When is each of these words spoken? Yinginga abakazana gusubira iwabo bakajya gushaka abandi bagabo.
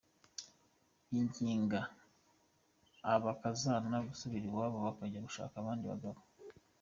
Yinginga 1.11 1.81
abakazana 3.13 3.97
gusubira 4.07 4.45
iwabo 4.47 4.77
bakajya 4.85 5.25
gushaka 5.27 5.53
abandi 5.57 5.83
bagabo. 5.91 6.19